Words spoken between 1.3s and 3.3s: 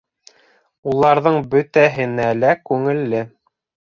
бөтәһенә лә күңелле.